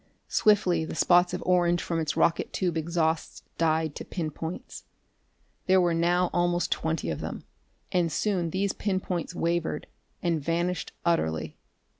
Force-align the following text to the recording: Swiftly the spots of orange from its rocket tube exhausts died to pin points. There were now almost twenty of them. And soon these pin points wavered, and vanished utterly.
Swiftly 0.29 0.83
the 0.83 0.95
spots 0.95 1.31
of 1.31 1.43
orange 1.45 1.79
from 1.79 1.99
its 1.99 2.17
rocket 2.17 2.51
tube 2.51 2.75
exhausts 2.75 3.43
died 3.59 3.93
to 3.93 4.03
pin 4.03 4.31
points. 4.31 4.85
There 5.67 5.79
were 5.79 5.93
now 5.93 6.31
almost 6.33 6.71
twenty 6.71 7.11
of 7.11 7.19
them. 7.19 7.43
And 7.91 8.11
soon 8.11 8.49
these 8.49 8.73
pin 8.73 8.99
points 8.99 9.35
wavered, 9.35 9.85
and 10.23 10.41
vanished 10.43 10.91
utterly. 11.05 11.55